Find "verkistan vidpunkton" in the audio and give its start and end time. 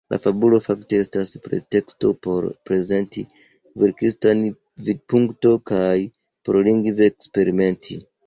3.83-5.61